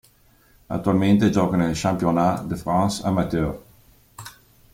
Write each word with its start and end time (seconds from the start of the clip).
Attualmente 0.65 1.29
gioca 1.29 1.55
nel 1.57 1.75
Championnat 1.77 2.47
de 2.47 2.55
France 2.55 3.03
amateur. 3.05 3.61